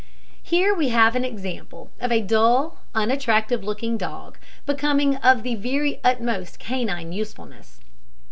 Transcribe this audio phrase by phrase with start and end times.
[0.41, 5.99] Here we have an example of a dull, unattractive looking dog becoming of the very
[6.03, 7.81] utmost canine usefulness.